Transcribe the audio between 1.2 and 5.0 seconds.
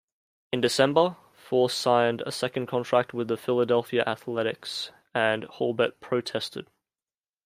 Force signed a second contract with the Philadelphia Athletics,